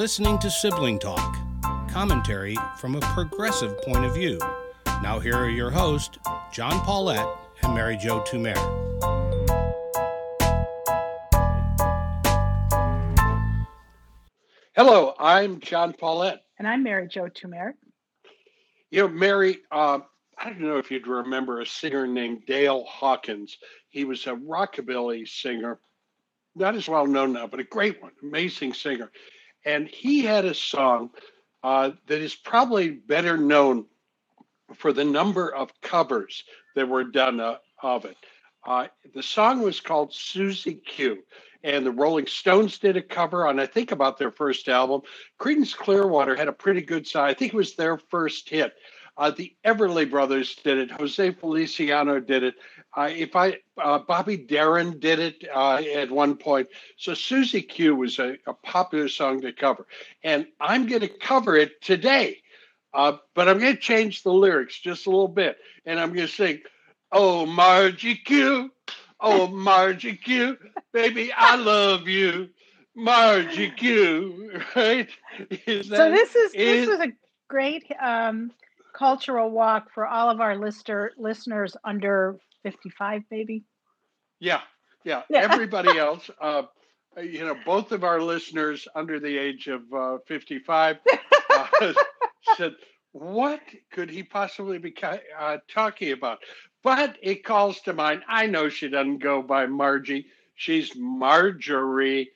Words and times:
You're 0.00 0.04
listening 0.04 0.38
to 0.38 0.50
Sibling 0.50 0.98
Talk, 0.98 1.36
commentary 1.90 2.56
from 2.78 2.94
a 2.94 3.00
progressive 3.00 3.76
point 3.82 4.06
of 4.06 4.14
view. 4.14 4.38
Now, 5.02 5.18
here 5.18 5.34
are 5.34 5.50
your 5.50 5.68
hosts, 5.68 6.18
John 6.50 6.82
Paulette 6.86 7.28
and 7.62 7.74
Mary 7.74 7.98
Jo 7.98 8.20
Tumer. 8.20 8.56
Hello, 14.74 15.12
I'm 15.18 15.60
John 15.60 15.92
Paulette. 15.92 16.44
And 16.58 16.66
I'm 16.66 16.82
Mary 16.82 17.06
Jo 17.06 17.28
Tumer. 17.28 17.74
You 18.90 19.02
know, 19.02 19.08
Mary, 19.08 19.58
uh, 19.70 19.98
I 20.38 20.44
don't 20.46 20.60
know 20.60 20.78
if 20.78 20.90
you'd 20.90 21.08
remember 21.08 21.60
a 21.60 21.66
singer 21.66 22.06
named 22.06 22.46
Dale 22.46 22.86
Hawkins. 22.88 23.58
He 23.90 24.06
was 24.06 24.26
a 24.26 24.30
rockabilly 24.30 25.28
singer, 25.28 25.78
not 26.54 26.74
as 26.74 26.88
well 26.88 27.06
known 27.06 27.34
now, 27.34 27.46
but 27.46 27.60
a 27.60 27.64
great 27.64 28.00
one, 28.00 28.12
amazing 28.22 28.72
singer. 28.72 29.10
And 29.64 29.88
he 29.88 30.22
had 30.22 30.44
a 30.44 30.54
song 30.54 31.10
uh, 31.62 31.90
that 32.06 32.20
is 32.20 32.34
probably 32.34 32.90
better 32.90 33.36
known 33.36 33.86
for 34.74 34.92
the 34.92 35.04
number 35.04 35.52
of 35.52 35.72
covers 35.80 36.44
that 36.74 36.88
were 36.88 37.04
done 37.04 37.40
uh, 37.40 37.56
of 37.82 38.04
it. 38.04 38.16
Uh, 38.66 38.86
the 39.14 39.22
song 39.22 39.62
was 39.62 39.80
called 39.80 40.12
Susie 40.12 40.74
Q, 40.74 41.22
and 41.64 41.84
the 41.84 41.90
Rolling 41.90 42.26
Stones 42.26 42.78
did 42.78 42.96
a 42.96 43.02
cover 43.02 43.46
on, 43.46 43.58
I 43.58 43.66
think, 43.66 43.90
about 43.90 44.18
their 44.18 44.30
first 44.30 44.68
album. 44.68 45.02
Creedence 45.38 45.74
Clearwater 45.74 46.36
had 46.36 46.48
a 46.48 46.52
pretty 46.52 46.82
good 46.82 47.06
song. 47.06 47.24
I 47.24 47.34
think 47.34 47.52
it 47.52 47.56
was 47.56 47.74
their 47.74 47.98
first 47.98 48.48
hit. 48.48 48.74
Uh, 49.20 49.30
the 49.30 49.54
Everly 49.66 50.08
Brothers 50.08 50.56
did 50.64 50.78
it. 50.78 50.90
Jose 50.92 51.32
Feliciano 51.32 52.20
did 52.20 52.42
it. 52.42 52.54
Uh, 52.96 53.10
if 53.12 53.36
I 53.36 53.58
uh, 53.76 53.98
Bobby 53.98 54.38
Darin 54.38 54.98
did 54.98 55.18
it 55.18 55.44
uh, 55.54 55.74
at 55.94 56.10
one 56.10 56.36
point. 56.36 56.68
So 56.96 57.12
Susie 57.12 57.60
Q 57.60 57.96
was 57.96 58.18
a, 58.18 58.38
a, 58.46 58.54
popular 58.54 59.08
song 59.08 59.42
to 59.42 59.52
cover, 59.52 59.86
and 60.24 60.46
I'm 60.58 60.86
going 60.86 61.02
to 61.02 61.08
cover 61.08 61.54
it 61.54 61.82
today. 61.82 62.38
Uh, 62.94 63.18
but 63.34 63.46
I'm 63.46 63.58
going 63.58 63.74
to 63.74 63.80
change 63.80 64.22
the 64.22 64.32
lyrics 64.32 64.80
just 64.80 65.06
a 65.06 65.10
little 65.10 65.28
bit, 65.28 65.58
and 65.84 66.00
I'm 66.00 66.14
going 66.14 66.26
to 66.26 66.32
sing, 66.32 66.60
"Oh 67.12 67.44
Margie 67.44 68.16
Q, 68.16 68.70
oh 69.20 69.48
Margie 69.48 70.16
Q, 70.16 70.56
baby 70.94 71.30
I 71.36 71.56
love 71.56 72.08
you." 72.08 72.48
Margie 72.96 73.70
Q, 73.70 74.62
right? 74.74 75.10
Is 75.66 75.88
so 75.88 76.10
this 76.10 76.34
is, 76.34 76.54
is 76.54 76.86
this 76.86 76.88
was 76.88 77.00
a 77.00 77.12
great 77.48 77.84
um, 78.00 78.50
cultural 78.94 79.50
walk 79.50 79.90
for 79.92 80.06
all 80.06 80.30
of 80.30 80.40
our 80.40 80.56
lister 80.56 81.12
listeners 81.16 81.76
under 81.84 82.38
55 82.62 83.22
maybe? 83.30 83.64
Yeah 84.38 84.60
yeah, 85.04 85.22
yeah. 85.28 85.40
everybody 85.50 85.98
else 85.98 86.30
uh, 86.40 86.62
you 87.22 87.44
know 87.44 87.56
both 87.64 87.92
of 87.92 88.04
our 88.04 88.20
listeners 88.20 88.86
under 88.94 89.18
the 89.20 89.36
age 89.36 89.68
of 89.68 89.82
uh, 89.92 90.18
55 90.26 90.98
uh, 91.50 91.66
said 92.56 92.74
what 93.12 93.60
could 93.90 94.10
he 94.10 94.22
possibly 94.22 94.78
be 94.78 94.94
uh, 95.36 95.56
talking 95.68 96.12
about? 96.12 96.38
But 96.84 97.18
it 97.22 97.44
calls 97.44 97.80
to 97.82 97.92
mind 97.92 98.22
i 98.28 98.46
know 98.46 98.68
she 98.68 98.88
doesn't 98.88 99.18
go 99.18 99.42
by 99.42 99.66
margie 99.66 100.26
she's 100.54 100.92
marjorie 100.96 102.30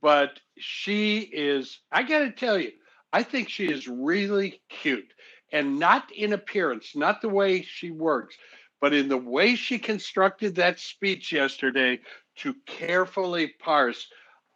but 0.00 0.40
she 0.58 1.18
is 1.18 1.80
i 1.92 2.02
gotta 2.02 2.30
tell 2.30 2.58
you 2.58 2.72
i 3.12 3.22
think 3.22 3.48
she 3.48 3.66
is 3.66 3.88
really 3.88 4.60
cute 4.68 5.12
and 5.52 5.78
not 5.78 6.10
in 6.12 6.32
appearance, 6.32 6.94
not 6.94 7.20
the 7.20 7.28
way 7.28 7.62
she 7.62 7.90
works, 7.90 8.36
but 8.80 8.94
in 8.94 9.08
the 9.08 9.16
way 9.16 9.56
she 9.56 9.78
constructed 9.78 10.56
that 10.56 10.78
speech 10.78 11.32
yesterday 11.32 12.00
to 12.36 12.54
carefully 12.66 13.54
parse. 13.58 14.06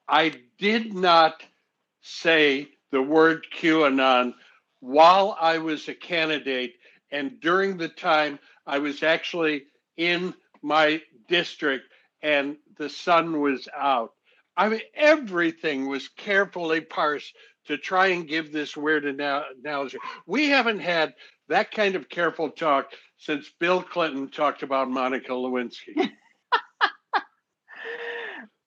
I 0.09 0.35
did 0.59 0.95
not 0.95 1.43
say 2.03 2.69
the 2.91 3.03
word 3.03 3.47
QAnon 3.55 4.35
while 4.81 5.37
I 5.41 5.59
was 5.59 5.89
a 5.89 5.95
candidate 5.95 6.75
and 7.11 7.41
during 7.41 7.77
the 7.77 7.89
time 7.89 8.39
I 8.67 8.79
was 8.79 9.03
actually 9.03 9.65
in 9.97 10.35
my 10.63 11.01
district 11.29 11.85
and 12.23 12.57
the 12.77 12.89
sun 12.89 13.41
was 13.41 13.69
out. 13.77 14.13
I 14.57 14.69
mean, 14.69 14.81
everything 14.95 15.89
was 15.89 16.09
carefully 16.09 16.81
parsed 16.81 17.35
to 17.67 17.77
try 17.79 18.09
and 18.09 18.29
give 18.29 18.53
this 18.53 18.77
weird 18.77 19.05
analogy. 19.05 19.99
We 20.27 20.49
haven't 20.49 20.81
had 20.81 21.15
that 21.49 21.71
kind 21.71 21.95
of 21.95 22.09
careful 22.09 22.51
talk 22.51 22.91
since 23.19 23.51
Bill 23.59 23.83
Clinton 23.83 24.29
talked 24.31 24.63
about 24.63 24.91
Monica 24.91 25.33
Lewinsky. 25.33 26.11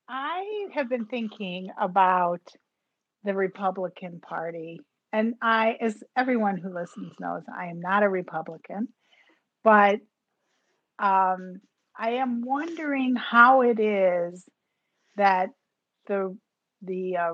I 0.10 0.68
have 0.74 0.90
been 0.90 1.06
thinking 1.06 1.70
about 1.80 2.42
the 3.24 3.34
Republican 3.34 4.20
Party. 4.20 4.80
And 5.12 5.36
I, 5.42 5.78
as 5.82 6.04
everyone 6.16 6.58
who 6.58 6.74
listens 6.74 7.14
knows, 7.20 7.44
I 7.54 7.68
am 7.68 7.80
not 7.80 8.04
a 8.04 8.10
Republican, 8.10 8.90
but 9.64 10.00
um, 11.00 11.62
I 11.98 12.12
am 12.12 12.42
wondering 12.42 13.16
how 13.16 13.62
it 13.62 13.80
is 13.80 14.46
that 15.16 15.50
the 16.08 16.38
the 16.82 17.18
uh, 17.18 17.34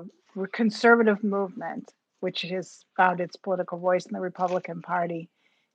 conservative 0.52 1.22
movement, 1.22 1.92
which 2.20 2.42
has 2.42 2.84
found 2.96 3.20
its 3.20 3.36
political 3.36 3.78
voice 3.78 4.06
in 4.06 4.12
the 4.12 4.20
Republican 4.20 4.82
Party, 4.82 5.28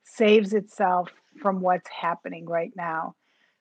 saves 0.04 0.52
itself 0.52 1.10
from 1.40 1.60
what's 1.60 1.88
happening 1.88 2.46
right 2.46 2.72
now. 2.76 3.14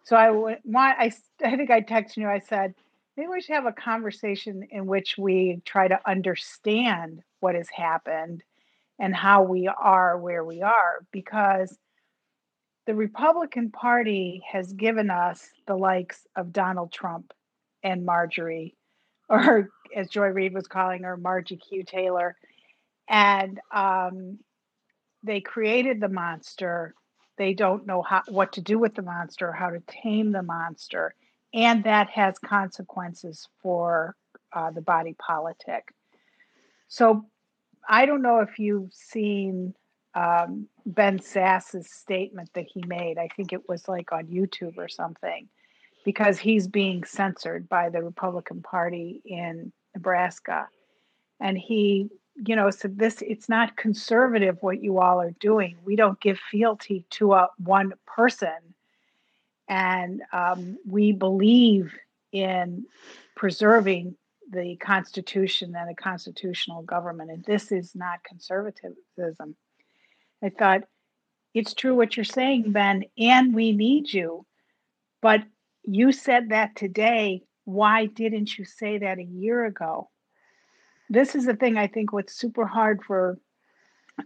So 0.04 0.16
I 0.16 0.32
want 0.32 0.60
I 1.00 1.12
I 1.44 1.56
think 1.56 1.70
I 1.70 1.82
texted 1.82 2.18
you. 2.18 2.28
I 2.28 2.40
said 2.40 2.74
maybe 3.16 3.30
we 3.30 3.42
should 3.42 3.56
have 3.56 3.66
a 3.66 3.72
conversation 3.72 4.68
in 4.72 4.86
which 4.86 5.18
we 5.18 5.62
try 5.66 5.88
to 5.88 6.00
understand 6.10 7.22
what 7.42 7.56
has 7.56 7.70
happened 7.70 8.44
and 8.98 9.16
how 9.16 9.44
we 9.44 9.68
are 9.68 10.18
where 10.18 10.44
we 10.44 10.62
are 10.62 11.06
because 11.12 11.78
the 12.86 12.96
Republican 12.96 13.70
Party 13.70 14.42
has 14.52 14.74
given 14.74 15.10
us 15.10 15.48
the 15.68 15.76
likes 15.76 16.26
of 16.36 16.52
Donald 16.52 16.92
Trump 16.92 17.34
and 17.84 18.06
Marjorie 18.06 18.76
or 19.30 19.70
as 19.96 20.10
Joy 20.10 20.28
Reid 20.28 20.54
was 20.54 20.68
calling 20.68 21.04
her, 21.04 21.18
Margie 21.18 21.58
Q. 21.58 21.84
Taylor. 21.84 22.36
And 23.08 23.60
um, 23.74 24.40
they 25.24 25.42
created 25.42 26.00
the 26.00 26.10
monster. 26.10 26.94
They 27.38 27.54
don't 27.54 27.88
know 27.88 28.02
how, 28.02 28.24
what 28.28 28.54
to 28.54 28.62
do 28.62 28.78
with 28.78 28.96
the 28.96 29.02
monster, 29.02 29.50
or 29.50 29.54
how 29.54 29.70
to 29.70 29.82
tame 29.88 30.32
the 30.32 30.44
monster. 30.44 31.16
And 31.54 31.84
that 31.86 32.10
has 32.10 32.38
consequences 32.40 33.48
for 33.62 34.16
uh, 34.54 34.72
the 34.72 34.82
body 34.82 35.16
politic. 35.18 35.88
So 36.88 37.26
I 37.88 38.06
don't 38.06 38.22
know 38.22 38.40
if 38.40 38.60
you've 38.60 38.94
seen 38.94 39.74
um, 40.14 40.68
Ben 40.86 41.20
Sasse's 41.20 41.90
statement 41.90 42.50
that 42.54 42.66
he 42.72 42.84
made. 42.86 43.18
I 43.18 43.30
think 43.36 43.54
it 43.54 43.68
was 43.70 43.88
like 43.88 44.12
on 44.12 44.28
YouTube 44.28 44.78
or 44.78 44.88
something, 44.88 45.48
because 46.10 46.40
he's 46.40 46.68
being 46.68 47.04
censored 47.04 47.70
by 47.70 47.88
the 47.88 48.02
Republican 48.02 48.64
Party 48.64 49.22
in 49.26 49.72
Nebraska. 49.94 50.68
And 51.40 51.56
he, 51.56 52.10
you 52.48 52.56
know, 52.56 52.72
said 52.72 52.98
this 52.98 53.22
it's 53.22 53.48
not 53.48 53.78
conservative 53.78 54.58
what 54.62 54.82
you 54.82 54.98
all 54.98 55.22
are 55.22 55.36
doing. 55.40 55.78
We 55.86 55.96
don't 55.96 56.20
give 56.20 56.40
fealty 56.40 57.06
to 57.12 57.34
a 57.34 57.50
one 57.60 57.94
person. 58.08 58.58
And 59.68 60.24
um, 60.34 60.80
we 60.84 61.12
believe 61.12 61.94
in 62.32 62.86
preserving 63.36 64.16
the 64.52 64.78
Constitution 64.78 65.76
and 65.76 65.92
a 65.92 65.94
constitutional 65.94 66.82
government. 66.82 67.30
And 67.30 67.46
this 67.46 67.72
is 67.72 67.94
not 67.94 68.24
conservatism. 68.24 69.56
I 70.42 70.50
thought, 70.50 70.86
it's 71.54 71.76
true 71.76 71.94
what 71.94 72.18
you're 72.18 72.24
saying, 72.24 72.72
Ben, 72.72 73.04
and 73.16 73.54
we 73.54 73.74
need 73.74 74.12
you. 74.12 74.48
But 75.22 75.44
you 75.96 76.12
said 76.12 76.50
that 76.50 76.76
today 76.76 77.44
why 77.66 78.08
didn't 78.08 78.58
you 78.58 78.66
say 78.66 78.98
that 78.98 79.20
a 79.20 79.24
year 79.24 79.66
ago? 79.66 80.10
This 81.10 81.36
is 81.36 81.46
the 81.46 81.56
thing 81.56 81.78
I 81.78 81.88
think 81.88 82.12
what's 82.12 82.34
super 82.34 82.66
hard 82.66 83.04
for 83.04 83.38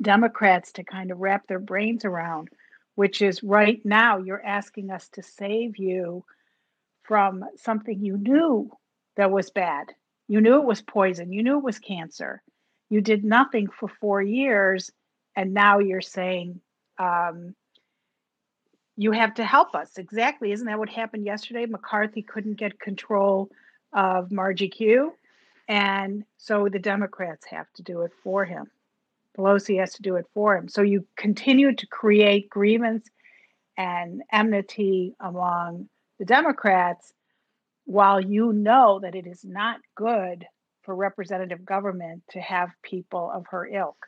Democrats 0.01 0.71
to 0.73 0.83
kind 0.83 1.11
of 1.11 1.19
wrap 1.19 1.47
their 1.47 1.59
brains 1.59 2.05
around, 2.05 2.49
which 2.95 3.21
is 3.21 3.43
right 3.43 3.81
now 3.83 4.17
you're 4.17 4.45
asking 4.45 4.91
us 4.91 5.09
to 5.09 5.23
save 5.23 5.77
you 5.77 6.23
from 7.03 7.43
something 7.57 7.99
you 7.99 8.17
knew 8.17 8.71
that 9.17 9.31
was 9.31 9.49
bad. 9.49 9.87
You 10.27 10.39
knew 10.39 10.55
it 10.55 10.65
was 10.65 10.81
poison. 10.81 11.33
You 11.33 11.43
knew 11.43 11.57
it 11.57 11.65
was 11.65 11.79
cancer. 11.79 12.41
You 12.89 13.01
did 13.01 13.25
nothing 13.25 13.67
for 13.67 13.89
four 13.89 14.21
years, 14.21 14.89
and 15.35 15.53
now 15.53 15.79
you're 15.79 16.01
saying 16.01 16.61
um, 16.97 17.55
you 18.95 19.11
have 19.11 19.33
to 19.35 19.45
help 19.45 19.75
us. 19.75 19.97
Exactly. 19.97 20.51
Isn't 20.51 20.67
that 20.67 20.79
what 20.79 20.89
happened 20.89 21.25
yesterday? 21.25 21.65
McCarthy 21.65 22.21
couldn't 22.21 22.55
get 22.57 22.79
control 22.79 23.49
of 23.93 24.31
Margie 24.31 24.69
Q. 24.69 25.13
And 25.67 26.25
so 26.37 26.67
the 26.69 26.79
Democrats 26.79 27.45
have 27.47 27.71
to 27.73 27.83
do 27.83 28.01
it 28.01 28.11
for 28.23 28.45
him. 28.45 28.69
Pelosi 29.37 29.79
has 29.79 29.93
to 29.93 30.01
do 30.01 30.15
it 30.17 30.25
for 30.33 30.55
him. 30.55 30.67
So 30.67 30.81
you 30.81 31.05
continue 31.15 31.73
to 31.75 31.87
create 31.87 32.49
grievance 32.49 33.07
and 33.77 34.21
enmity 34.31 35.15
among 35.19 35.89
the 36.19 36.25
Democrats 36.25 37.13
while 37.85 38.21
you 38.21 38.53
know 38.53 38.99
that 39.01 39.15
it 39.15 39.25
is 39.25 39.43
not 39.43 39.79
good 39.95 40.45
for 40.83 40.95
representative 40.95 41.65
government 41.65 42.23
to 42.31 42.39
have 42.39 42.69
people 42.83 43.31
of 43.33 43.47
her 43.47 43.65
ilk. 43.65 44.05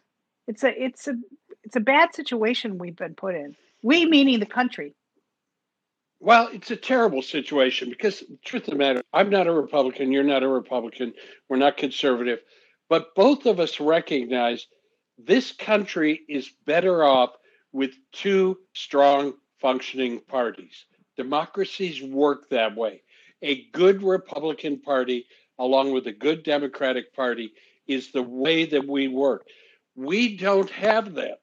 It's 0.48 0.64
a 0.64 0.84
it's 0.84 1.08
a 1.08 1.16
it's 1.64 1.76
a 1.76 1.80
bad 1.82 2.14
situation 2.14 2.78
we've 2.78 2.96
been 2.96 3.16
put 3.16 3.34
in. 3.34 3.56
We 3.86 4.08
meaning 4.08 4.40
the 4.40 4.48
country. 4.48 4.96
Well, 6.20 6.50
it's 6.52 6.72
a 6.72 6.76
terrible 6.76 7.22
situation 7.22 7.92
because 7.92 8.22
the 8.22 8.40
truth 8.44 8.64
of 8.64 8.72
the 8.72 8.80
matter, 8.80 9.04
I'm 9.14 9.30
not 9.30 9.46
a 9.46 9.52
Republican, 9.52 10.12
you're 10.12 10.24
not 10.24 10.42
a 10.42 10.48
Republican, 10.48 11.14
we're 11.48 11.58
not 11.58 11.78
conservative, 11.78 12.40
but 12.90 13.14
both 13.14 13.46
of 13.46 13.60
us 13.60 13.80
recognize 13.80 14.66
this 15.20 15.52
country 15.52 16.22
is 16.28 16.50
better 16.66 17.04
off 17.04 17.36
with 17.74 17.92
two 18.12 18.58
strong 18.74 19.36
functioning 19.62 20.20
parties. 20.20 20.86
Democracies 21.16 22.02
work 22.02 22.50
that 22.50 22.76
way. 22.76 23.04
A 23.44 23.66
good 23.66 24.02
Republican 24.02 24.82
Party, 24.82 25.28
along 25.60 25.92
with 25.92 26.08
a 26.08 26.12
good 26.12 26.42
Democratic 26.42 27.14
Party, 27.14 27.54
is 27.86 28.12
the 28.12 28.24
way 28.24 28.66
that 28.66 28.88
we 28.88 29.10
work. 29.10 29.46
We 29.96 30.38
don't 30.38 30.72
have 30.72 31.14
that 31.14 31.42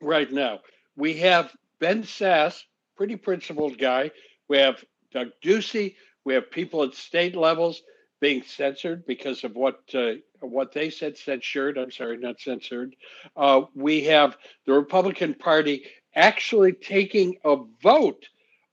right 0.00 0.32
now. 0.32 0.60
We 0.96 1.18
have 1.18 1.52
Ben 1.80 2.02
Sasse, 2.02 2.62
pretty 2.96 3.16
principled 3.16 3.78
guy. 3.78 4.10
We 4.48 4.58
have 4.58 4.84
Doug 5.12 5.28
Ducey. 5.42 5.94
We 6.24 6.34
have 6.34 6.50
people 6.50 6.82
at 6.82 6.94
state 6.94 7.36
levels 7.36 7.82
being 8.20 8.42
censored 8.42 9.04
because 9.06 9.44
of 9.44 9.54
what 9.54 9.80
uh, 9.94 10.14
what 10.40 10.72
they 10.72 10.90
said 10.90 11.16
censored. 11.16 11.78
I'm 11.78 11.90
sorry, 11.90 12.16
not 12.16 12.40
censored. 12.40 12.96
Uh, 13.36 13.62
we 13.74 14.04
have 14.04 14.36
the 14.66 14.72
Republican 14.72 15.34
Party 15.34 15.84
actually 16.14 16.72
taking 16.72 17.36
a 17.44 17.56
vote 17.82 18.26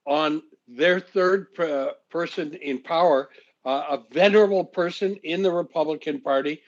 on 0.06 0.42
their 0.68 1.00
third 1.00 1.48
uh, 1.60 1.90
person 2.10 2.54
in 2.54 2.82
power, 2.82 3.30
uh, 3.66 3.98
a 3.98 4.14
venerable 4.14 4.64
person 4.64 5.16
in 5.24 5.44
the 5.44 5.52
Republican 5.52 6.22
Party. 6.22 6.62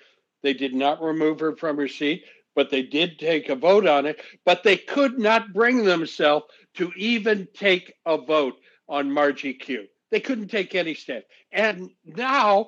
They 0.43 0.53
did 0.53 0.73
not 0.75 1.01
remove 1.01 1.39
her 1.39 1.55
from 1.55 1.77
her 1.77 1.87
seat, 1.87 2.23
but 2.55 2.71
they 2.71 2.81
did 2.81 3.19
take 3.19 3.49
a 3.49 3.55
vote 3.55 3.85
on 3.85 4.05
it. 4.05 4.21
But 4.45 4.63
they 4.63 4.77
could 4.77 5.19
not 5.19 5.53
bring 5.53 5.83
themselves 5.83 6.45
to 6.75 6.91
even 6.95 7.47
take 7.53 7.93
a 8.05 8.17
vote 8.17 8.55
on 8.87 9.11
Margie 9.11 9.53
Q. 9.53 9.87
They 10.11 10.19
couldn't 10.19 10.47
take 10.47 10.75
any 10.75 10.93
stand. 10.93 11.23
And 11.51 11.89
now 12.05 12.67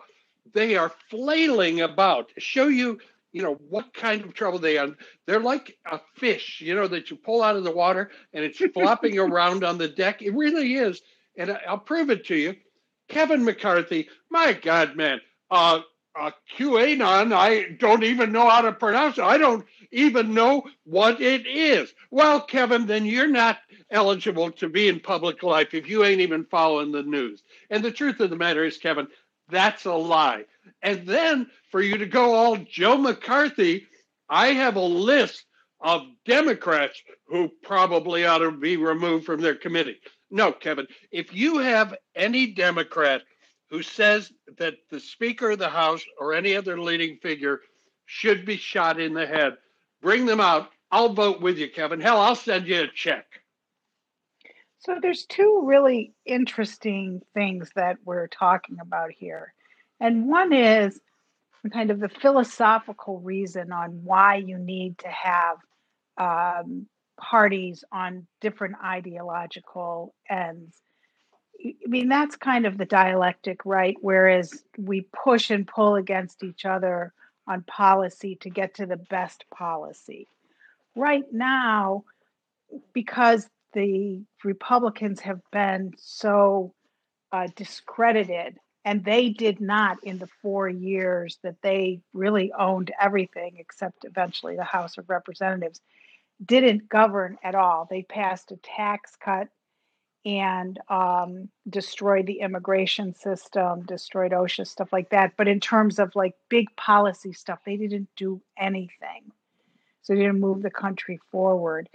they 0.53 0.75
are 0.75 0.91
flailing 1.09 1.81
about, 1.81 2.31
show 2.37 2.67
you, 2.67 2.99
you 3.31 3.41
know, 3.41 3.55
what 3.69 3.93
kind 3.93 4.23
of 4.23 4.33
trouble 4.33 4.59
they 4.59 4.77
are. 4.77 4.89
They're 5.25 5.39
like 5.39 5.77
a 5.85 5.99
fish, 6.15 6.61
you 6.61 6.75
know, 6.75 6.87
that 6.87 7.09
you 7.09 7.17
pull 7.17 7.43
out 7.43 7.55
of 7.55 7.63
the 7.63 7.71
water 7.71 8.11
and 8.33 8.43
it's 8.43 8.57
flopping 8.73 9.19
around 9.19 9.63
on 9.63 9.77
the 9.77 9.87
deck. 9.87 10.21
It 10.21 10.33
really 10.33 10.75
is. 10.75 11.01
And 11.37 11.57
I'll 11.67 11.77
prove 11.77 12.09
it 12.09 12.25
to 12.25 12.35
you. 12.35 12.55
Kevin 13.09 13.45
McCarthy, 13.45 14.09
my 14.29 14.53
God, 14.53 14.95
man, 14.95 15.21
uh, 15.49 15.79
uh, 16.17 16.31
QAnon, 16.57 17.33
I 17.33 17.75
don't 17.77 18.03
even 18.03 18.31
know 18.31 18.49
how 18.49 18.61
to 18.61 18.71
pronounce 18.71 19.17
it. 19.17 19.23
I 19.23 19.37
don't 19.37 19.65
even 19.91 20.33
know 20.33 20.63
what 20.83 21.21
it 21.21 21.45
is. 21.45 21.93
Well, 22.11 22.41
Kevin, 22.41 22.87
then 22.87 23.05
you're 23.05 23.27
not 23.27 23.59
eligible 23.91 24.51
to 24.51 24.69
be 24.69 24.87
in 24.87 24.99
public 24.99 25.43
life 25.43 25.73
if 25.73 25.87
you 25.87 26.03
ain't 26.03 26.21
even 26.21 26.45
following 26.45 26.91
the 26.91 27.03
news. 27.03 27.43
And 27.69 27.83
the 27.83 27.91
truth 27.91 28.19
of 28.19 28.29
the 28.29 28.35
matter 28.35 28.63
is, 28.63 28.77
Kevin, 28.77 29.07
that's 29.49 29.85
a 29.85 29.93
lie. 29.93 30.45
And 30.81 31.07
then 31.07 31.47
for 31.71 31.81
you 31.81 31.97
to 31.97 32.05
go 32.05 32.33
all 32.33 32.57
Joe 32.57 32.97
McCarthy, 32.97 33.87
I 34.29 34.47
have 34.47 34.75
a 34.75 34.81
list 34.81 35.45
of 35.79 36.01
Democrats 36.25 37.01
who 37.27 37.49
probably 37.63 38.25
ought 38.25 38.39
to 38.39 38.51
be 38.51 38.77
removed 38.77 39.25
from 39.25 39.41
their 39.41 39.55
committee. 39.55 39.99
No, 40.29 40.51
Kevin, 40.51 40.87
if 41.11 41.33
you 41.33 41.59
have 41.59 41.95
any 42.15 42.47
Democrat 42.47 43.21
who 43.69 43.81
says 43.81 44.31
that 44.57 44.75
the 44.89 44.99
Speaker 44.99 45.51
of 45.51 45.59
the 45.59 45.69
House 45.69 46.03
or 46.19 46.33
any 46.33 46.55
other 46.55 46.79
leading 46.79 47.17
figure 47.17 47.61
should 48.05 48.45
be 48.45 48.57
shot 48.57 48.99
in 48.99 49.13
the 49.13 49.25
head, 49.25 49.53
bring 50.01 50.25
them 50.25 50.39
out. 50.39 50.69
I'll 50.91 51.13
vote 51.13 51.41
with 51.41 51.57
you, 51.57 51.69
Kevin. 51.69 51.99
Hell, 51.99 52.19
I'll 52.19 52.35
send 52.35 52.67
you 52.67 52.83
a 52.83 52.87
check. 52.87 53.25
So 54.79 54.99
there's 55.01 55.25
two 55.25 55.63
really 55.65 56.13
interesting 56.25 57.21
things 57.33 57.69
that 57.75 57.97
we're 58.05 58.27
talking 58.27 58.77
about 58.79 59.11
here. 59.11 59.53
And 59.99 60.27
one 60.27 60.53
is 60.53 61.01
kind 61.73 61.91
of 61.91 61.99
the 61.99 62.09
philosophical 62.09 63.19
reason 63.19 63.73
on 63.73 64.03
why 64.03 64.35
you 64.35 64.57
need 64.57 64.97
to 64.99 65.09
have 65.09 65.57
um, 66.17 66.87
parties 67.19 67.83
on 67.91 68.27
different 68.39 68.75
ideological 68.83 70.13
ends. 70.29 70.77
I 71.87 71.89
mean, 71.89 72.09
that's 72.09 72.35
kind 72.35 72.65
of 72.65 72.77
the 72.77 72.85
dialectic, 72.85 73.65
right? 73.65 73.95
Whereas 74.01 74.61
we 74.77 75.07
push 75.23 75.51
and 75.51 75.65
pull 75.65 75.95
against 75.95 76.43
each 76.43 76.65
other 76.65 77.13
on 77.47 77.63
policy 77.63 78.35
to 78.41 78.49
get 78.49 78.73
to 78.75 78.85
the 78.85 78.97
best 78.97 79.45
policy. 79.49 80.27
Right 80.97 81.23
now, 81.31 82.03
because 82.91 83.47
the 83.71 84.21
Republicans 84.43 85.21
have 85.21 85.39
been 85.53 85.93
so 85.97 86.73
uh, 87.31 87.47
discredited, 87.55 88.57
and 88.83 89.05
they 89.05 89.29
did 89.29 89.61
not 89.61 90.03
in 90.03 90.17
the 90.17 90.27
four 90.41 90.67
years 90.67 91.39
that 91.43 91.61
they 91.63 92.01
really 92.11 92.51
owned 92.51 92.91
everything 92.99 93.55
except 93.59 94.03
eventually 94.03 94.57
the 94.57 94.65
House 94.65 94.97
of 94.97 95.09
Representatives, 95.09 95.79
didn't 96.45 96.89
govern 96.89 97.37
at 97.41 97.55
all. 97.55 97.87
They 97.89 98.03
passed 98.03 98.51
a 98.51 98.57
tax 98.57 99.15
cut 99.23 99.47
and 100.27 100.77
um, 100.89 101.47
destroyed 101.69 102.25
the 102.27 102.41
immigration 102.41 103.15
system, 103.15 103.83
destroyed 103.83 104.33
OSHA, 104.33 104.67
stuff 104.67 104.91
like 104.91 105.09
that. 105.11 105.31
But 105.37 105.47
in 105.47 105.61
terms 105.61 105.99
of 105.99 106.13
like 106.15 106.35
big 106.49 106.67
policy 106.75 107.31
stuff, 107.31 107.59
they 107.65 107.77
didn't 107.77 108.09
do 108.17 108.41
anything. 108.57 109.31
So 110.01 110.13
they 110.13 110.19
didn't 110.19 110.41
move 110.41 110.63
the 110.63 110.69
country 110.69 111.21
forward. 111.31 111.87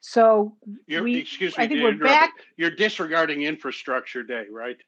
So 0.00 0.56
you're, 0.86 1.02
we, 1.02 1.16
excuse 1.16 1.58
me, 1.58 1.64
I 1.64 1.68
think 1.68 1.82
we're 1.82 1.98
back. 1.98 2.32
You're 2.56 2.70
disregarding 2.70 3.42
Infrastructure 3.42 4.22
Day, 4.22 4.46
right? 4.50 4.78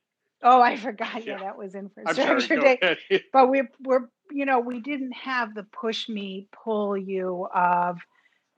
Oh, 0.42 0.62
I 0.62 0.76
forgot. 0.76 1.22
Yeah, 1.22 1.32
yeah 1.32 1.38
that 1.40 1.58
was 1.58 1.74
Infrastructure 1.74 2.40
sorry, 2.40 2.78
Day. 3.10 3.24
but 3.32 3.50
we, 3.50 3.64
we're, 3.82 4.08
you 4.30 4.46
know, 4.46 4.60
we 4.60 4.80
didn't 4.80 5.12
have 5.12 5.54
the 5.54 5.64
push 5.64 6.08
me, 6.08 6.48
pull 6.64 6.96
you 6.96 7.46
of 7.54 7.98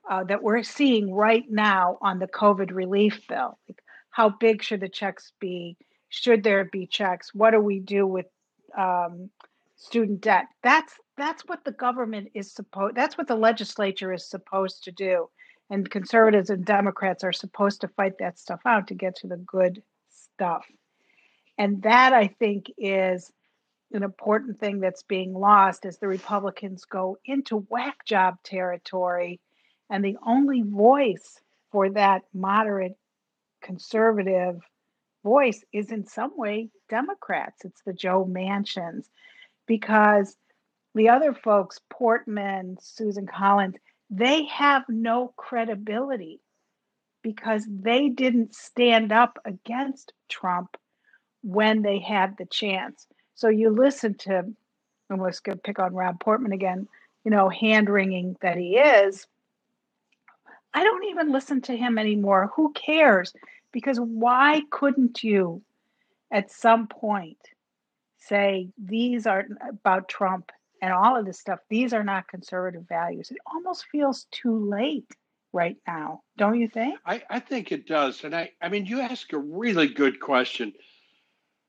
uh, 0.09 0.23
that 0.23 0.41
we're 0.41 0.63
seeing 0.63 1.13
right 1.13 1.43
now 1.49 1.97
on 2.01 2.19
the 2.19 2.27
COVID 2.27 2.71
relief 2.71 3.21
bill. 3.27 3.57
Like, 3.67 3.81
how 4.11 4.29
big 4.29 4.63
should 4.63 4.81
the 4.81 4.89
checks 4.89 5.31
be? 5.39 5.77
Should 6.09 6.43
there 6.43 6.65
be 6.65 6.87
checks? 6.87 7.33
What 7.33 7.51
do 7.51 7.59
we 7.59 7.79
do 7.79 8.07
with 8.07 8.25
um, 8.77 9.29
student 9.75 10.21
debt? 10.21 10.45
That's 10.63 10.93
that's 11.17 11.43
what 11.43 11.65
the 11.65 11.71
government 11.71 12.29
is 12.33 12.51
supposed. 12.51 12.95
That's 12.95 13.17
what 13.17 13.27
the 13.27 13.35
legislature 13.35 14.13
is 14.13 14.29
supposed 14.29 14.85
to 14.85 14.91
do 14.91 15.29
and 15.69 15.89
conservatives 15.89 16.49
and 16.49 16.65
Democrats 16.65 17.23
are 17.23 17.33
supposed 17.33 17.81
to 17.81 17.87
fight 17.89 18.17
that 18.19 18.39
stuff 18.39 18.61
out 18.65 18.87
to 18.87 18.95
get 18.95 19.15
to 19.17 19.27
the 19.27 19.37
good 19.37 19.83
stuff. 20.09 20.65
And 21.57 21.81
that 21.83 22.13
I 22.13 22.27
think 22.27 22.67
is 22.77 23.31
an 23.91 24.03
important 24.03 24.59
thing 24.59 24.79
that's 24.79 25.03
being 25.03 25.33
lost 25.33 25.85
as 25.85 25.97
the 25.97 26.07
Republicans 26.07 26.85
go 26.85 27.17
into 27.25 27.65
whack 27.69 28.05
job 28.05 28.37
territory. 28.43 29.39
And 29.89 30.03
the 30.03 30.17
only 30.25 30.61
voice 30.61 31.39
for 31.71 31.89
that 31.91 32.23
moderate 32.33 32.97
conservative 33.61 34.59
voice 35.23 35.63
is 35.73 35.91
in 35.91 36.05
some 36.05 36.31
way 36.35 36.69
Democrats. 36.89 37.65
It's 37.65 37.81
the 37.85 37.93
Joe 37.93 38.25
Manchins. 38.25 39.09
Because 39.67 40.35
the 40.95 41.09
other 41.09 41.33
folks, 41.33 41.79
Portman, 41.89 42.77
Susan 42.81 43.27
Collins, 43.27 43.75
they 44.09 44.45
have 44.45 44.83
no 44.89 45.33
credibility 45.37 46.39
because 47.21 47.65
they 47.69 48.09
didn't 48.09 48.55
stand 48.55 49.11
up 49.11 49.37
against 49.45 50.13
Trump 50.29 50.77
when 51.43 51.81
they 51.81 51.99
had 51.99 52.35
the 52.37 52.45
chance. 52.45 53.07
So 53.35 53.49
you 53.49 53.69
listen 53.69 54.15
to, 54.19 54.39
I'm 55.09 55.17
going 55.17 55.31
to 55.31 55.55
pick 55.57 55.79
on 55.79 55.93
Rob 55.93 56.19
Portman 56.19 56.51
again, 56.51 56.87
you 57.23 57.31
know, 57.31 57.49
hand 57.49 57.89
wringing 57.89 58.35
that 58.41 58.57
he 58.57 58.77
is. 58.77 59.27
I 60.73 60.83
don't 60.83 61.05
even 61.05 61.31
listen 61.31 61.61
to 61.61 61.75
him 61.75 61.97
anymore. 61.97 62.51
Who 62.55 62.71
cares? 62.73 63.33
Because 63.71 63.99
why 63.99 64.61
couldn't 64.71 65.23
you 65.23 65.61
at 66.31 66.51
some 66.51 66.87
point 66.87 67.37
say 68.17 68.69
these 68.77 69.25
are 69.25 69.45
about 69.67 70.09
Trump 70.09 70.51
and 70.81 70.93
all 70.93 71.17
of 71.17 71.25
this 71.25 71.39
stuff, 71.39 71.59
these 71.69 71.93
are 71.93 72.03
not 72.03 72.27
conservative 72.27 72.87
values. 72.87 73.31
It 73.31 73.37
almost 73.45 73.85
feels 73.91 74.27
too 74.31 74.69
late 74.69 75.07
right 75.51 75.77
now, 75.87 76.21
don't 76.37 76.59
you 76.59 76.67
think? 76.67 76.99
I, 77.05 77.21
I 77.29 77.39
think 77.39 77.71
it 77.71 77.87
does. 77.87 78.23
And 78.23 78.35
I, 78.35 78.51
I 78.61 78.69
mean, 78.69 78.85
you 78.85 79.01
ask 79.01 79.33
a 79.33 79.37
really 79.37 79.87
good 79.87 80.19
question 80.19 80.73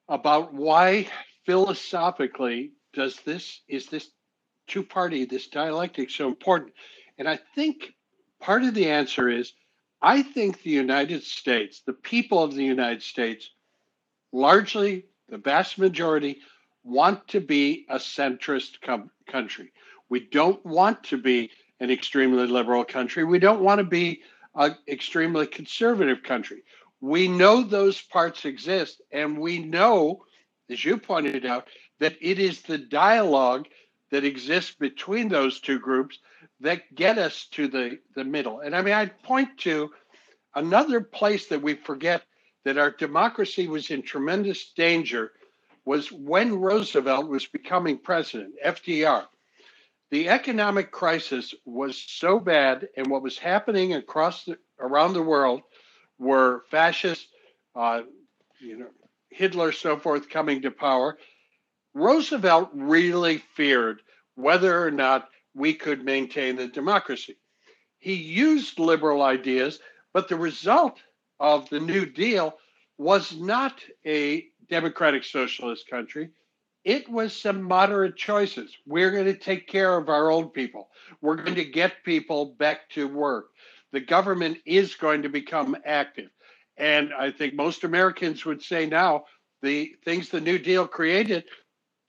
about 0.08 0.52
why 0.52 1.08
philosophically 1.46 2.72
does 2.92 3.16
this, 3.24 3.62
is 3.68 3.86
this 3.86 4.10
two 4.66 4.82
party, 4.82 5.24
this 5.24 5.48
dialectic 5.48 6.10
so 6.10 6.28
important? 6.28 6.72
And 7.18 7.28
I 7.28 7.38
think 7.54 7.92
part 8.40 8.64
of 8.64 8.74
the 8.74 8.90
answer 8.90 9.28
is 9.28 9.52
I 10.02 10.22
think 10.22 10.62
the 10.62 10.70
United 10.70 11.22
States, 11.22 11.82
the 11.86 11.92
people 11.92 12.42
of 12.42 12.54
the 12.54 12.64
United 12.64 13.02
States, 13.02 13.50
largely 14.32 15.04
the 15.28 15.38
vast 15.38 15.78
majority, 15.78 16.38
want 16.82 17.28
to 17.28 17.40
be 17.40 17.86
a 17.90 17.96
centrist 17.96 18.80
com- 18.80 19.10
country. 19.26 19.72
We 20.08 20.20
don't 20.20 20.64
want 20.64 21.04
to 21.04 21.18
be 21.18 21.50
an 21.80 21.90
extremely 21.90 22.46
liberal 22.46 22.84
country. 22.84 23.24
We 23.24 23.38
don't 23.38 23.60
want 23.60 23.78
to 23.78 23.84
be 23.84 24.22
an 24.54 24.76
extremely 24.88 25.46
conservative 25.46 26.22
country. 26.22 26.62
We 27.00 27.28
know 27.28 27.62
those 27.62 28.00
parts 28.00 28.44
exist, 28.44 29.02
and 29.12 29.38
we 29.38 29.58
know, 29.58 30.24
as 30.68 30.84
you 30.84 30.98
pointed 30.98 31.46
out, 31.46 31.68
that 31.98 32.16
it 32.20 32.38
is 32.38 32.62
the 32.62 32.78
dialogue 32.78 33.66
that 34.10 34.24
exists 34.24 34.74
between 34.78 35.28
those 35.28 35.60
two 35.60 35.78
groups 35.78 36.18
that 36.60 36.94
get 36.94 37.18
us 37.18 37.46
to 37.52 37.68
the, 37.68 37.98
the 38.14 38.24
middle. 38.24 38.60
And 38.60 38.74
I 38.74 38.82
mean, 38.82 38.94
I'd 38.94 39.22
point 39.22 39.58
to 39.58 39.90
another 40.54 41.00
place 41.00 41.46
that 41.48 41.62
we 41.62 41.74
forget 41.74 42.22
that 42.64 42.78
our 42.78 42.90
democracy 42.90 43.68
was 43.68 43.90
in 43.90 44.02
tremendous 44.02 44.72
danger 44.72 45.32
was 45.84 46.12
when 46.12 46.60
Roosevelt 46.60 47.28
was 47.28 47.46
becoming 47.46 47.98
president, 47.98 48.54
FDR. 48.64 49.24
The 50.10 50.28
economic 50.28 50.90
crisis 50.90 51.54
was 51.64 51.96
so 51.96 52.38
bad, 52.40 52.88
and 52.96 53.06
what 53.06 53.22
was 53.22 53.38
happening 53.38 53.94
across 53.94 54.44
the, 54.44 54.58
around 54.78 55.14
the 55.14 55.22
world 55.22 55.62
were 56.18 56.64
fascists, 56.70 57.26
uh, 57.74 58.02
you 58.60 58.78
know, 58.78 58.88
Hitler, 59.30 59.72
so 59.72 59.96
forth, 59.96 60.28
coming 60.28 60.62
to 60.62 60.70
power. 60.70 61.16
Roosevelt 61.94 62.70
really 62.72 63.38
feared 63.54 64.02
whether 64.34 64.84
or 64.84 64.90
not 64.90 65.28
we 65.54 65.74
could 65.74 66.04
maintain 66.04 66.56
the 66.56 66.68
democracy. 66.68 67.36
He 67.98 68.14
used 68.14 68.78
liberal 68.78 69.22
ideas, 69.22 69.80
but 70.12 70.28
the 70.28 70.36
result 70.36 70.98
of 71.38 71.68
the 71.68 71.80
New 71.80 72.06
Deal 72.06 72.54
was 72.98 73.34
not 73.36 73.80
a 74.06 74.46
democratic 74.68 75.24
socialist 75.24 75.88
country. 75.88 76.30
It 76.84 77.08
was 77.08 77.36
some 77.36 77.62
moderate 77.62 78.16
choices. 78.16 78.74
We're 78.86 79.10
going 79.10 79.26
to 79.26 79.34
take 79.34 79.66
care 79.66 79.96
of 79.98 80.08
our 80.08 80.30
old 80.30 80.54
people. 80.54 80.88
We're 81.20 81.36
going 81.36 81.56
to 81.56 81.64
get 81.64 82.04
people 82.04 82.54
back 82.58 82.88
to 82.90 83.06
work. 83.06 83.48
The 83.92 84.00
government 84.00 84.58
is 84.64 84.94
going 84.94 85.22
to 85.22 85.28
become 85.28 85.76
active. 85.84 86.30
And 86.76 87.12
I 87.12 87.30
think 87.30 87.54
most 87.54 87.84
Americans 87.84 88.46
would 88.46 88.62
say 88.62 88.86
now 88.86 89.24
the 89.60 89.94
things 90.04 90.30
the 90.30 90.40
New 90.40 90.58
Deal 90.58 90.86
created, 90.86 91.44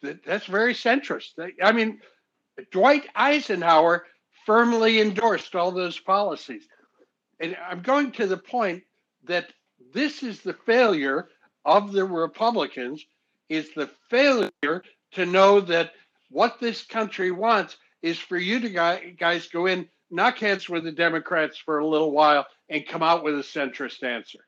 that, 0.01 0.23
that's 0.25 0.45
very 0.45 0.73
centrist. 0.73 1.31
I 1.61 1.71
mean, 1.71 1.99
Dwight 2.71 3.07
Eisenhower 3.15 4.05
firmly 4.45 5.01
endorsed 5.01 5.55
all 5.55 5.71
those 5.71 5.99
policies. 5.99 6.67
And 7.39 7.57
I'm 7.67 7.81
going 7.81 8.11
to 8.13 8.27
the 8.27 8.37
point 8.37 8.83
that 9.25 9.51
this 9.93 10.23
is 10.23 10.41
the 10.41 10.53
failure 10.65 11.29
of 11.65 11.91
the 11.91 12.05
Republicans 12.05 13.05
is 13.49 13.73
the 13.75 13.89
failure 14.09 14.83
to 15.11 15.25
know 15.25 15.59
that 15.61 15.91
what 16.29 16.59
this 16.59 16.83
country 16.83 17.31
wants 17.31 17.77
is 18.01 18.17
for 18.17 18.37
you 18.37 18.59
to 18.59 19.13
guys 19.17 19.47
go 19.47 19.65
in, 19.65 19.87
knock 20.09 20.39
heads 20.39 20.69
with 20.69 20.83
the 20.83 20.91
Democrats 20.91 21.57
for 21.57 21.79
a 21.79 21.87
little 21.87 22.11
while, 22.11 22.45
and 22.69 22.87
come 22.87 23.03
out 23.03 23.23
with 23.23 23.35
a 23.35 23.43
centrist 23.43 24.03
answer. 24.03 24.39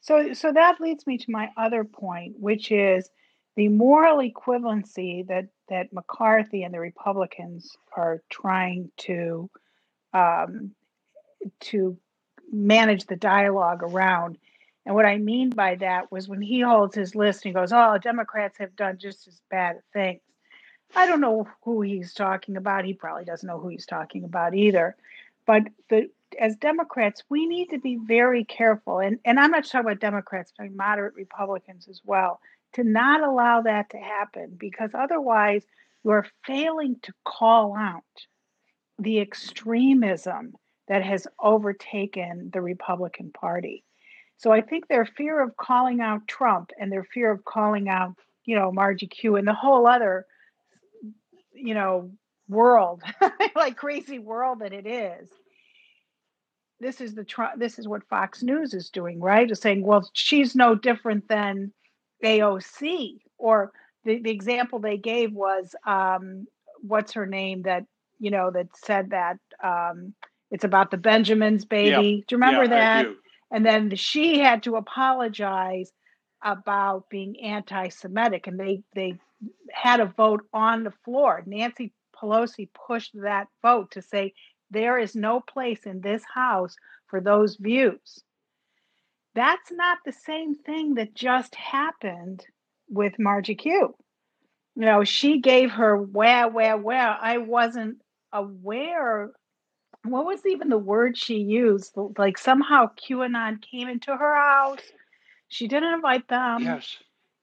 So, 0.00 0.32
so 0.32 0.52
that 0.52 0.80
leads 0.80 1.06
me 1.06 1.18
to 1.18 1.30
my 1.30 1.50
other 1.56 1.84
point, 1.84 2.34
which 2.38 2.72
is 2.72 3.08
the 3.56 3.68
moral 3.68 4.18
equivalency 4.18 5.26
that 5.28 5.48
that 5.68 5.92
McCarthy 5.92 6.62
and 6.62 6.72
the 6.72 6.80
Republicans 6.80 7.76
are 7.96 8.22
trying 8.30 8.90
to 8.98 9.50
um, 10.14 10.72
to 11.60 11.96
manage 12.52 13.06
the 13.06 13.16
dialogue 13.16 13.82
around. 13.82 14.38
And 14.84 14.94
what 14.94 15.06
I 15.06 15.18
mean 15.18 15.50
by 15.50 15.76
that 15.76 16.10
was 16.10 16.28
when 16.28 16.42
he 16.42 16.60
holds 16.60 16.94
his 16.94 17.14
list 17.14 17.44
and 17.44 17.50
he 17.50 17.54
goes, 17.54 17.72
"Oh, 17.72 17.98
Democrats 17.98 18.58
have 18.58 18.74
done 18.74 18.98
just 18.98 19.28
as 19.28 19.40
bad 19.50 19.80
things." 19.92 20.20
I 20.94 21.06
don't 21.06 21.20
know 21.20 21.48
who 21.62 21.80
he's 21.80 22.12
talking 22.12 22.56
about. 22.56 22.84
He 22.84 22.92
probably 22.94 23.24
doesn't 23.24 23.46
know 23.46 23.58
who 23.58 23.68
he's 23.68 23.86
talking 23.86 24.24
about 24.24 24.54
either. 24.54 24.96
But 25.46 25.64
the 25.88 26.10
as 26.40 26.56
Democrats, 26.56 27.22
we 27.28 27.46
need 27.46 27.70
to 27.70 27.78
be 27.78 27.96
very 27.96 28.44
careful. 28.44 28.98
And 28.98 29.18
and 29.24 29.38
I'm 29.38 29.50
not 29.50 29.64
talking 29.64 29.80
about 29.80 30.00
Democrats, 30.00 30.52
but 30.56 30.72
moderate 30.72 31.14
Republicans 31.14 31.86
as 31.88 32.00
well 32.04 32.40
to 32.74 32.84
not 32.84 33.22
allow 33.22 33.62
that 33.62 33.90
to 33.90 33.98
happen 33.98 34.56
because 34.58 34.90
otherwise 34.94 35.64
you're 36.04 36.26
failing 36.46 36.96
to 37.02 37.12
call 37.24 37.76
out 37.76 38.02
the 38.98 39.20
extremism 39.20 40.54
that 40.88 41.04
has 41.04 41.26
overtaken 41.40 42.50
the 42.52 42.60
Republican 42.60 43.30
Party. 43.30 43.84
So 44.36 44.50
I 44.50 44.60
think 44.60 44.88
their 44.88 45.04
fear 45.04 45.40
of 45.40 45.56
calling 45.56 46.00
out 46.00 46.26
Trump 46.26 46.70
and 46.78 46.90
their 46.90 47.04
fear 47.04 47.30
of 47.30 47.44
calling 47.44 47.88
out, 47.88 48.14
you 48.44 48.56
know, 48.56 48.72
Margie 48.72 49.06
Q 49.06 49.36
and 49.36 49.46
the 49.46 49.54
whole 49.54 49.86
other, 49.86 50.26
you 51.54 51.74
know, 51.74 52.10
world, 52.48 53.02
like 53.54 53.76
crazy 53.76 54.18
world 54.18 54.60
that 54.60 54.72
it 54.72 54.86
is. 54.86 55.28
This 56.80 57.00
is 57.00 57.14
the 57.14 57.24
this 57.56 57.78
is 57.78 57.86
what 57.86 58.08
Fox 58.08 58.42
News 58.42 58.74
is 58.74 58.90
doing, 58.90 59.20
right? 59.20 59.48
Is 59.48 59.60
saying, 59.60 59.84
well, 59.84 60.10
she's 60.14 60.56
no 60.56 60.74
different 60.74 61.28
than 61.28 61.72
AOC. 62.22 63.20
Or 63.38 63.72
the, 64.04 64.20
the 64.20 64.30
example 64.30 64.78
they 64.78 64.96
gave 64.96 65.32
was 65.32 65.74
um, 65.86 66.46
what's 66.80 67.12
her 67.12 67.26
name 67.26 67.62
that 67.62 67.84
you 68.18 68.30
know 68.30 68.50
that 68.50 68.68
said 68.76 69.10
that 69.10 69.38
um, 69.62 70.14
it's 70.50 70.64
about 70.64 70.90
the 70.90 70.96
Benjamins 70.96 71.64
baby. 71.64 72.24
Do 72.26 72.34
you 72.34 72.38
remember 72.38 72.64
yeah, 72.64 73.02
that? 73.02 73.06
And 73.50 73.66
then 73.66 73.94
she 73.96 74.38
had 74.38 74.62
to 74.62 74.76
apologize 74.76 75.90
about 76.42 77.08
being 77.10 77.40
anti-Semitic, 77.40 78.46
and 78.46 78.58
they 78.58 78.82
they 78.94 79.18
had 79.72 80.00
a 80.00 80.06
vote 80.06 80.42
on 80.52 80.84
the 80.84 80.92
floor. 81.04 81.42
Nancy 81.46 81.92
Pelosi 82.16 82.68
pushed 82.86 83.12
that 83.14 83.48
vote 83.62 83.90
to 83.92 84.02
say 84.02 84.34
there 84.70 84.98
is 84.98 85.14
no 85.14 85.40
place 85.40 85.84
in 85.84 86.00
this 86.00 86.22
house 86.32 86.76
for 87.06 87.20
those 87.20 87.56
views. 87.56 88.22
That's 89.34 89.72
not 89.72 89.98
the 90.04 90.12
same 90.12 90.54
thing 90.54 90.94
that 90.94 91.14
just 91.14 91.54
happened 91.54 92.44
with 92.88 93.18
Margie 93.18 93.54
Q. 93.54 93.94
You 94.74 94.84
know, 94.84 95.04
she 95.04 95.40
gave 95.40 95.70
her 95.72 95.96
where, 95.96 96.48
where, 96.48 96.76
where. 96.76 97.16
I 97.20 97.38
wasn't 97.38 97.98
aware. 98.32 99.30
What 100.04 100.26
was 100.26 100.44
even 100.46 100.68
the 100.68 100.78
word 100.78 101.16
she 101.16 101.36
used? 101.36 101.92
Like 102.18 102.38
somehow 102.38 102.90
QAnon 102.96 103.62
came 103.62 103.88
into 103.88 104.14
her 104.14 104.34
house. 104.34 104.80
She 105.48 105.68
didn't 105.68 105.94
invite 105.94 106.28
them. 106.28 106.62
Yes. 106.62 106.96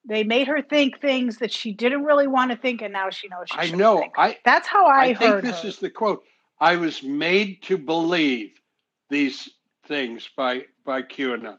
They 0.08 0.24
made 0.24 0.48
her 0.48 0.62
think 0.62 1.00
things 1.00 1.38
that 1.38 1.52
she 1.52 1.72
didn't 1.72 2.04
really 2.04 2.28
want 2.28 2.52
to 2.52 2.58
think, 2.58 2.82
and 2.82 2.94
now 2.94 3.10
she 3.10 3.28
knows. 3.28 3.46
She 3.52 3.58
I 3.60 3.70
know. 3.72 4.00
Think. 4.00 4.14
I. 4.18 4.38
That's 4.44 4.68
how 4.68 4.88
I, 4.88 4.92
I 4.92 5.08
heard. 5.14 5.18
think 5.18 5.42
this 5.42 5.62
her. 5.62 5.68
is 5.68 5.78
the 5.78 5.90
quote. 5.90 6.24
I 6.60 6.78
was 6.78 7.04
made 7.04 7.62
to 7.64 7.78
believe 7.78 8.52
these 9.10 9.50
things 9.86 10.28
by 10.36 10.66
by 10.86 11.04
QAnon. 11.04 11.58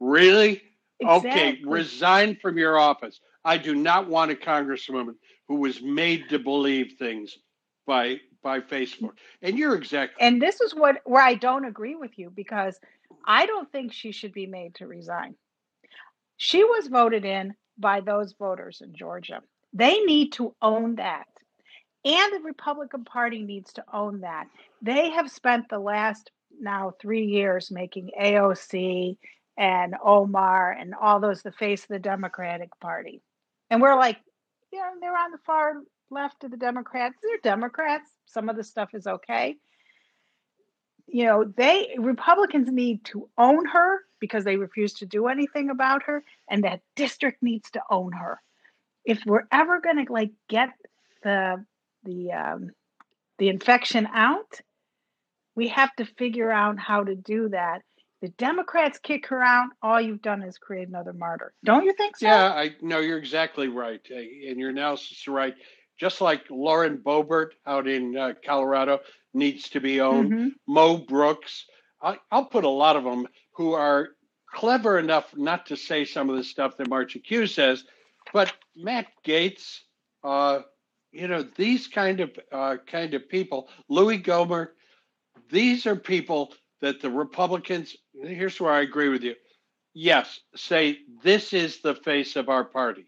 Really? 0.00 0.62
Exactly. 1.00 1.30
Okay, 1.30 1.60
resign 1.64 2.36
from 2.40 2.58
your 2.58 2.78
office. 2.78 3.20
I 3.44 3.56
do 3.56 3.74
not 3.74 4.08
want 4.08 4.32
a 4.32 4.34
congresswoman 4.34 5.14
who 5.46 5.56
was 5.56 5.80
made 5.80 6.28
to 6.28 6.38
believe 6.38 6.94
things 6.98 7.38
by 7.86 8.20
by 8.42 8.60
Facebook. 8.60 9.12
And 9.42 9.58
you're 9.58 9.74
exactly 9.74 10.16
And 10.20 10.40
this 10.40 10.60
is 10.60 10.74
what 10.74 11.00
where 11.04 11.22
I 11.22 11.34
don't 11.34 11.64
agree 11.64 11.96
with 11.96 12.18
you 12.18 12.30
because 12.30 12.78
I 13.26 13.46
don't 13.46 13.70
think 13.72 13.92
she 13.92 14.12
should 14.12 14.32
be 14.32 14.46
made 14.46 14.74
to 14.76 14.86
resign. 14.86 15.34
She 16.36 16.62
was 16.64 16.88
voted 16.88 17.24
in 17.24 17.54
by 17.78 18.00
those 18.00 18.32
voters 18.32 18.80
in 18.82 18.94
Georgia. 18.94 19.42
They 19.72 20.00
need 20.00 20.32
to 20.32 20.54
own 20.62 20.96
that. 20.96 21.26
And 22.04 22.32
the 22.32 22.40
Republican 22.44 23.04
Party 23.04 23.42
needs 23.42 23.72
to 23.74 23.84
own 23.92 24.20
that. 24.20 24.46
They 24.82 25.10
have 25.10 25.30
spent 25.30 25.68
the 25.68 25.78
last 25.78 26.30
now 26.60 26.92
3 27.00 27.24
years 27.24 27.70
making 27.70 28.10
AOC 28.20 29.16
and 29.58 29.96
Omar 30.02 30.70
and 30.70 30.94
all 30.94 31.18
those 31.18 31.42
the 31.42 31.52
face 31.52 31.82
of 31.82 31.88
the 31.88 31.98
Democratic 31.98 32.70
Party. 32.80 33.20
And 33.68 33.82
we're 33.82 33.96
like, 33.96 34.16
you 34.72 34.78
know, 34.78 34.92
they're 35.00 35.18
on 35.18 35.32
the 35.32 35.38
far 35.44 35.82
left 36.10 36.44
of 36.44 36.52
the 36.52 36.56
Democrats. 36.56 37.16
They're 37.22 37.38
Democrats. 37.42 38.08
Some 38.26 38.48
of 38.48 38.56
the 38.56 38.62
stuff 38.62 38.90
is 38.94 39.06
okay. 39.06 39.56
You 41.08 41.24
know, 41.24 41.44
they 41.44 41.96
Republicans 41.98 42.70
need 42.70 43.04
to 43.06 43.28
own 43.36 43.66
her 43.66 44.00
because 44.20 44.44
they 44.44 44.56
refuse 44.56 44.94
to 44.94 45.06
do 45.06 45.26
anything 45.26 45.70
about 45.70 46.02
her, 46.04 46.22
and 46.48 46.64
that 46.64 46.80
district 46.96 47.42
needs 47.42 47.70
to 47.72 47.82
own 47.90 48.12
her. 48.12 48.40
If 49.04 49.22
we're 49.26 49.46
ever 49.50 49.80
going 49.80 50.04
to 50.04 50.12
like 50.12 50.32
get 50.48 50.70
the 51.22 51.64
the 52.04 52.32
um, 52.32 52.70
the 53.38 53.48
infection 53.48 54.06
out, 54.12 54.60
we 55.54 55.68
have 55.68 55.94
to 55.96 56.04
figure 56.04 56.50
out 56.50 56.78
how 56.78 57.04
to 57.04 57.14
do 57.14 57.48
that 57.48 57.82
the 58.20 58.28
Democrats 58.30 58.98
kick 58.98 59.26
her 59.26 59.42
out, 59.42 59.68
all 59.82 60.00
you've 60.00 60.22
done 60.22 60.42
is 60.42 60.58
create 60.58 60.88
another 60.88 61.12
martyr. 61.12 61.52
Don't 61.64 61.84
you 61.84 61.92
think 61.92 62.16
so? 62.16 62.26
Yeah, 62.26 62.52
I 62.52 62.74
know 62.80 62.98
you're 62.98 63.18
exactly 63.18 63.68
right. 63.68 64.00
Uh, 64.10 64.16
and 64.16 64.58
your 64.58 64.70
analysis 64.70 65.20
is 65.20 65.28
right. 65.28 65.54
Just 65.98 66.20
like 66.20 66.42
Lauren 66.50 66.98
Boebert 66.98 67.50
out 67.66 67.88
in 67.88 68.16
uh, 68.16 68.34
Colorado 68.44 69.00
needs 69.34 69.68
to 69.70 69.80
be 69.80 70.00
owned, 70.00 70.32
mm-hmm. 70.32 70.48
Mo 70.66 70.98
Brooks. 70.98 71.66
I, 72.02 72.18
will 72.32 72.44
put 72.44 72.64
a 72.64 72.68
lot 72.68 72.96
of 72.96 73.04
them 73.04 73.26
who 73.54 73.72
are 73.72 74.10
clever 74.52 74.98
enough 74.98 75.36
not 75.36 75.66
to 75.66 75.76
say 75.76 76.04
some 76.04 76.30
of 76.30 76.36
the 76.36 76.44
stuff 76.44 76.76
that 76.76 76.88
Margie 76.88 77.18
Q 77.20 77.46
says, 77.46 77.84
but 78.32 78.52
Matt 78.76 79.06
Gaetz, 79.24 79.80
uh, 80.24 80.60
you 81.12 81.28
know, 81.28 81.44
these 81.56 81.88
kind 81.88 82.20
of 82.20 82.38
uh, 82.52 82.76
kind 82.86 83.14
of 83.14 83.28
people, 83.28 83.68
Louis 83.88 84.18
Gohmert, 84.18 84.68
these 85.50 85.86
are 85.86 85.96
people 85.96 86.52
that 86.80 87.00
the 87.00 87.10
Republicans. 87.10 87.96
Here's 88.14 88.60
where 88.60 88.72
I 88.72 88.80
agree 88.80 89.08
with 89.08 89.22
you. 89.22 89.34
Yes, 89.94 90.40
say 90.54 90.98
this 91.22 91.52
is 91.52 91.80
the 91.80 91.94
face 91.94 92.36
of 92.36 92.48
our 92.48 92.64
party. 92.64 93.06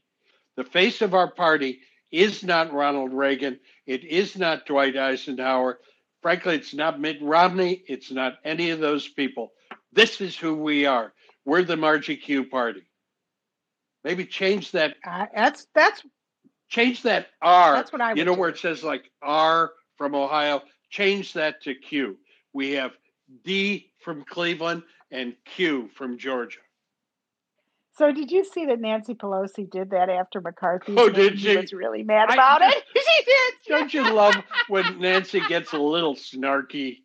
The 0.56 0.64
face 0.64 1.02
of 1.02 1.14
our 1.14 1.30
party 1.30 1.80
is 2.10 2.42
not 2.42 2.72
Ronald 2.72 3.12
Reagan. 3.12 3.60
It 3.86 4.04
is 4.04 4.36
not 4.36 4.66
Dwight 4.66 4.96
Eisenhower. 4.96 5.78
Frankly, 6.22 6.56
it's 6.56 6.74
not 6.74 7.00
Mitt 7.00 7.18
Romney. 7.22 7.82
It's 7.86 8.10
not 8.10 8.38
any 8.44 8.70
of 8.70 8.80
those 8.80 9.08
people. 9.08 9.52
This 9.92 10.20
is 10.20 10.36
who 10.36 10.54
we 10.54 10.86
are. 10.86 11.12
We're 11.44 11.62
the 11.62 11.76
Margie 11.76 12.16
Q 12.16 12.44
party. 12.44 12.82
Maybe 14.04 14.24
change 14.24 14.72
that. 14.72 14.96
Uh, 15.06 15.26
that's 15.34 15.66
that's 15.74 16.02
change 16.68 17.02
that 17.02 17.28
R. 17.40 17.74
That's 17.74 17.92
what 17.92 18.00
I. 18.00 18.14
You 18.14 18.24
know 18.24 18.34
do. 18.34 18.40
where 18.40 18.50
it 18.50 18.58
says 18.58 18.82
like 18.82 19.10
R 19.22 19.72
from 19.96 20.14
Ohio. 20.14 20.62
Change 20.90 21.32
that 21.34 21.62
to 21.62 21.74
Q. 21.74 22.18
We 22.52 22.72
have 22.72 22.92
D 23.44 23.92
from 24.00 24.25
Cleveland 24.25 24.82
and 25.10 25.34
Q 25.44 25.90
from 25.94 26.18
Georgia. 26.18 26.60
So 27.96 28.12
did 28.12 28.30
you 28.30 28.44
see 28.44 28.66
that 28.66 28.80
Nancy 28.80 29.14
Pelosi 29.14 29.70
did 29.70 29.90
that 29.90 30.08
after 30.08 30.40
McCarthy? 30.40 30.94
Oh, 30.96 31.10
did 31.10 31.38
she? 31.38 31.56
was 31.56 31.72
really 31.72 32.02
mad 32.02 32.32
about 32.32 32.62
I, 32.62 32.68
it. 32.68 32.84
she 32.96 33.25
did. 33.25 33.54
Don't 33.68 33.92
you 33.92 34.02
love 34.14 34.42
when 34.68 35.00
Nancy 35.00 35.40
gets 35.40 35.72
a 35.72 35.78
little 35.78 36.14
snarky? 36.14 36.99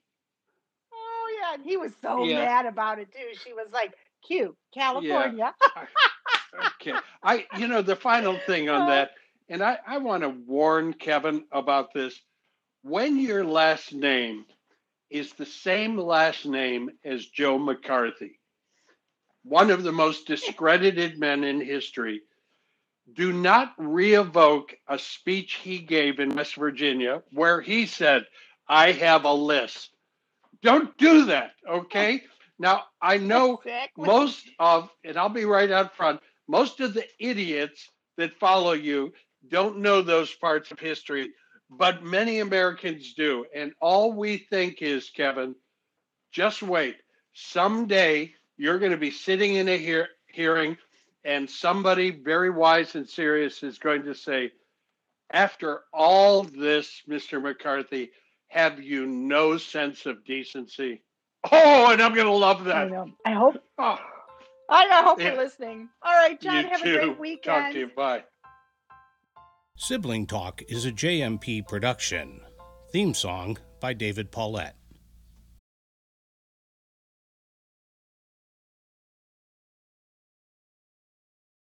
Oh 0.94 1.38
yeah, 1.42 1.56
and 1.56 1.64
he 1.64 1.78
was 1.78 1.92
so 2.02 2.24
Yeah. 2.24 2.46
mad 2.46 2.66
about 2.66 3.00
it 3.00 3.12
too. 3.12 3.38
She 3.44 3.54
was 3.54 3.68
like, 3.74 3.94
"Q, 4.26 4.56
California." 4.74 5.54
Okay. 6.82 6.94
I 7.22 7.46
you 7.58 7.68
know 7.68 7.82
the 7.82 7.98
final 7.98 8.40
thing 8.40 8.70
on 8.70 8.88
that, 8.88 9.12
and 9.50 9.62
I, 9.62 9.80
I 9.86 9.98
want 9.98 10.24
to 10.24 10.30
warn 10.30 10.94
Kevin 10.94 11.44
about 11.52 11.94
this. 11.94 12.18
When 12.84 13.20
your 13.20 13.44
last 13.44 13.94
name 13.94 14.46
is 15.10 15.34
the 15.34 15.46
same 15.46 15.98
last 15.98 16.46
name 16.46 16.92
as 17.06 17.26
Joe 17.28 17.58
McCarthy, 17.60 18.40
one 19.44 19.72
of 19.72 19.84
the 19.84 19.92
most 19.92 20.28
discredited 20.28 21.20
men 21.20 21.44
in 21.44 21.62
history, 21.62 22.22
do 23.14 23.34
not 23.34 23.74
re-evoke 23.78 24.76
a 24.88 25.00
speech 25.00 25.56
he 25.56 25.80
gave 25.80 26.20
in 26.20 26.36
West 26.36 26.56
Virginia 26.56 27.24
where 27.32 27.62
he 27.62 27.86
said, 27.86 28.26
I 28.68 28.94
have 28.94 29.26
a 29.26 29.34
list. 29.34 29.92
Don't 30.62 30.98
do 30.98 31.26
that, 31.26 31.52
okay? 31.70 32.24
Now 32.60 32.84
I 33.02 33.18
know 33.18 33.62
Exactly. 33.66 34.06
most 34.06 34.50
of, 34.60 34.90
and 35.04 35.18
I'll 35.18 35.30
be 35.30 35.46
right 35.46 35.72
out 35.72 35.96
front, 35.96 36.22
most 36.48 36.80
of 36.80 36.94
the 36.94 37.06
idiots 37.20 37.90
that 38.18 38.40
follow 38.40 38.74
you 38.74 39.14
don't 39.50 39.80
know 39.80 40.02
those 40.02 40.34
parts 40.34 40.72
of 40.72 40.80
history, 40.80 41.30
but 41.70 42.04
many 42.04 42.40
Americans 42.40 43.14
do. 43.14 43.46
And 43.56 43.74
all 43.82 44.14
we 44.14 44.38
think 44.38 44.82
is, 44.82 45.10
Kevin, 45.10 45.56
just 46.32 46.62
wait. 46.62 46.96
Someday 47.34 48.34
you're 48.58 48.80
going 48.80 48.92
to 48.92 48.98
be 48.98 49.12
sitting 49.12 49.56
in 49.56 49.68
a 49.68 49.78
hear- 49.78 50.10
hearing, 50.28 50.78
and 51.24 51.50
somebody 51.50 52.12
very 52.12 52.50
wise 52.50 52.96
and 52.96 53.08
serious 53.10 53.64
is 53.64 53.78
going 53.80 54.04
to 54.04 54.14
say, 54.16 54.52
after 55.32 55.82
all 55.92 56.44
this, 56.44 57.02
Mr. 57.10 57.42
McCarthy, 57.42 58.12
have 58.50 58.80
you 58.82 59.06
no 59.08 59.58
sense 59.58 60.06
of 60.06 60.24
decency? 60.24 61.02
Oh, 61.52 61.92
and 61.92 62.02
I'm 62.02 62.14
going 62.14 62.28
to 62.28 62.32
love 62.32 62.62
I 62.62 62.64
that. 62.66 62.92
know. 62.92 63.12
I 63.26 63.32
hope. 63.34 63.56
Oh. 63.78 63.98
I 64.70 64.86
know, 64.88 65.04
hope 65.04 65.20
Yeah. 65.20 65.34
you're 65.34 65.44
listening. 65.44 65.90
All 66.02 66.14
right, 66.14 66.40
John. 66.40 66.64
you 66.64 66.70
have 66.70 66.82
too. 66.82 66.96
a 66.96 67.00
great 67.06 67.20
weekend. 67.20 67.64
Talk 67.66 67.74
to 67.74 67.80
you. 67.80 67.88
Bye. 67.96 68.24
Sibling 69.78 70.26
Talk 70.26 70.62
is 70.70 70.86
a 70.86 70.92
JMP 70.92 71.68
production. 71.68 72.40
Theme 72.94 73.14
song 73.14 73.58
by 73.82 73.92
David 73.92 74.32
Paulette. 74.32 74.78